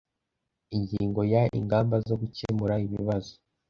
Ingingo 0.75 1.21
ya 1.33 1.43
ingamba 1.59 1.95
zo 2.07 2.15
gukemura 2.21 2.75
ibibazo 2.85 3.33